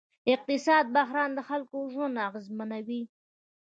[0.33, 3.01] اقتصادي بحران د خلکو ژوند اغېزمنوي.